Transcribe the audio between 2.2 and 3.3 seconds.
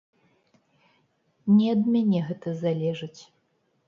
гэта залежыць.